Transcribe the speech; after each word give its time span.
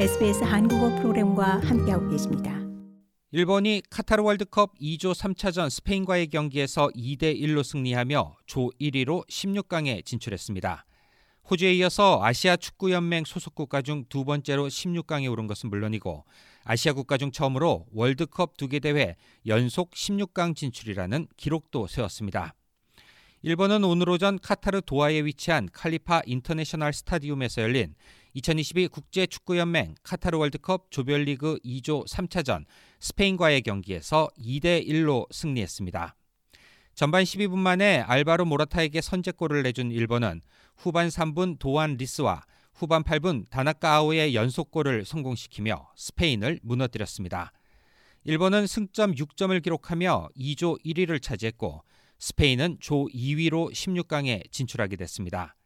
SBS 0.00 0.44
한국어 0.44 0.88
프로그램과 0.96 1.60
함께하고 1.60 2.08
계십니다. 2.08 2.58
일본이 3.32 3.82
카타르 3.90 4.22
월드컵 4.22 4.72
E조 4.78 5.12
3차전 5.12 5.68
스페인과의 5.68 6.28
경기에서 6.28 6.88
2대 6.96 7.38
1로 7.38 7.62
승리하며 7.62 8.36
조 8.46 8.70
1위로 8.80 9.28
16강에 9.28 10.02
진출했습니다. 10.06 10.86
호주에 11.50 11.74
이어서 11.74 12.18
아시아 12.22 12.56
축구 12.56 12.92
연맹 12.92 13.24
소속 13.26 13.54
국가 13.54 13.82
중 13.82 14.06
두 14.08 14.24
번째로 14.24 14.68
16강에 14.68 15.30
오른 15.30 15.46
것은 15.46 15.68
물론이고 15.68 16.24
아시아 16.64 16.94
국가 16.94 17.18
중 17.18 17.30
처음으로 17.30 17.84
월드컵 17.92 18.56
두 18.56 18.68
개 18.68 18.80
대회 18.80 19.16
연속 19.46 19.90
16강 19.90 20.56
진출이라는 20.56 21.26
기록도 21.36 21.88
세웠습니다. 21.88 22.54
일본은 23.42 23.84
오늘 23.84 24.08
오전 24.10 24.38
카타르 24.38 24.82
도하에 24.82 25.24
위치한 25.24 25.68
칼리파 25.72 26.22
인터내셔널 26.26 26.92
스타디움에서 26.92 27.62
열린 27.62 27.94
2022 28.34 28.88
국제축구연맹 28.88 29.96
카타르 30.02 30.38
월드컵 30.38 30.90
조별리그 30.90 31.58
2조 31.64 32.06
3차전 32.06 32.64
스페인과의 33.00 33.62
경기에서 33.62 34.28
2대 34.38 34.86
1로 34.86 35.26
승리했습니다. 35.32 36.14
전반 36.94 37.24
12분 37.24 37.56
만에 37.56 38.00
알바로 38.00 38.44
모라타에게 38.44 39.00
선제골을 39.00 39.62
내준 39.62 39.90
일본은 39.90 40.42
후반 40.76 41.08
3분 41.08 41.58
도안 41.58 41.96
리스와 41.96 42.44
후반 42.74 43.02
8분 43.02 43.48
다나카 43.50 43.96
아오의 43.96 44.34
연속골을 44.34 45.04
성공시키며 45.04 45.92
스페인을 45.96 46.60
무너뜨렸습니다. 46.62 47.52
일본은 48.24 48.66
승점 48.66 49.14
6점을 49.14 49.62
기록하며 49.62 50.28
2조 50.36 50.84
1위를 50.84 51.20
차지했고 51.22 51.82
스페인은 52.18 52.76
조 52.80 53.06
2위로 53.06 53.72
16강에 53.72 54.50
진출하게 54.52 54.96
됐습니다. 54.96 55.56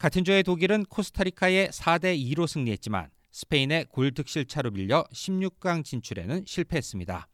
같은 0.00 0.24
조의 0.24 0.44
독일은 0.44 0.86
코스타리카에 0.86 1.68
4대 1.68 2.18
2로 2.32 2.46
승리했지만 2.46 3.10
스페인의 3.32 3.84
골 3.90 4.12
득실 4.12 4.46
차로 4.46 4.70
밀려 4.70 5.04
16강 5.12 5.84
진출에는 5.84 6.44
실패했습니다. 6.46 7.28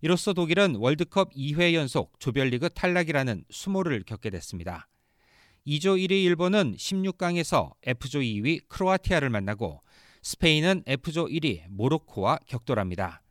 이로써 0.00 0.32
독일은 0.32 0.74
월드컵 0.74 1.32
2회 1.34 1.72
연속 1.74 2.18
조별리그 2.18 2.70
탈락이라는 2.70 3.44
수모를 3.48 4.02
겪게 4.02 4.30
됐습니다. 4.30 4.88
2조 5.68 5.96
1위 5.96 6.24
일본은 6.24 6.74
16강에서 6.74 7.74
F조 7.84 8.18
2위 8.18 8.66
크로아티아를 8.66 9.30
만나고 9.30 9.80
스페인은 10.22 10.82
F조 10.86 11.26
1위 11.26 11.62
모로코와 11.68 12.40
격돌합니다. 12.48 13.22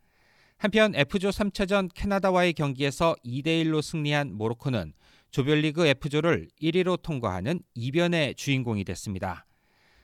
한편 0.58 0.96
F조 0.96 1.32
3차전 1.32 1.90
캐나다와의 1.94 2.54
경기에서 2.54 3.14
2대 3.26 3.66
1로 3.66 3.82
승리한 3.82 4.34
모로코는 4.34 4.94
조별리그 5.34 5.88
F조를 5.88 6.48
1위로 6.62 7.02
통과하는 7.02 7.60
이변의 7.74 8.36
주인공이 8.36 8.84
됐습니다. 8.84 9.48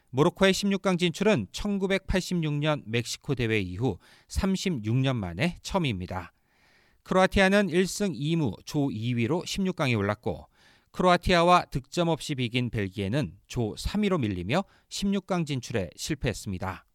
모로코의 0.10 0.54
16강 0.54 0.98
진출은 0.98 1.50
1986년 1.52 2.82
멕시코 2.88 3.36
대회 3.36 3.60
이후 3.60 4.00
36년 4.28 5.16
만에 5.16 5.60
처음입니다. 5.62 6.34
크로아티아는 7.04 7.68
1승 7.68 8.20
2무 8.20 8.56
조 8.66 8.88
2위로 8.88 9.46
16강에 9.46 9.96
올랐고 9.96 10.48
크로아티아와 10.94 11.66
득점 11.66 12.08
없이 12.08 12.34
비긴 12.34 12.72
벨기에는 12.72 13.34
조 13.46 13.76
3위로 13.76 14.20
밀리며 14.20 14.64
16강 14.90 15.46
진출에 15.46 15.92
실패했습니다. 15.96 16.88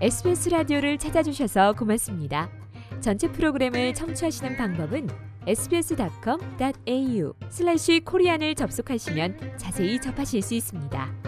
SBS 0.00 0.50
라디오를 0.50 0.98
찾아주셔서 0.98 1.72
고맙습니다. 1.72 2.61
전체 3.02 3.30
프로그램을 3.30 3.92
청취하시는 3.94 4.56
방법은 4.56 5.08
sbs.com.au 5.46 7.34
슬래시 7.50 8.00
코리안을 8.04 8.54
접속하시면 8.54 9.58
자세히 9.58 10.00
접하실 10.00 10.40
수 10.40 10.54
있습니다. 10.54 11.21